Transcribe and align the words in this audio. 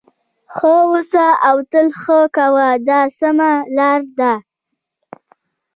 ښه 0.55 0.71
اوسه 0.87 1.25
او 1.49 1.57
تل 1.71 1.87
ښه 2.01 2.19
کوه 2.35 2.67
دا 2.87 3.01
سمه 3.19 3.51
لار 3.77 4.01
ده. 4.19 4.33